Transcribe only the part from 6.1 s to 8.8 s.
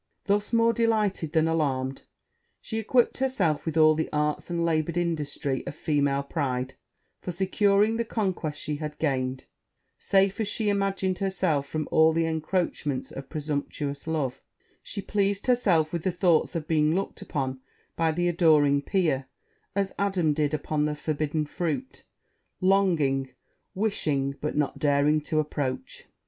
pride, for securing the conquest she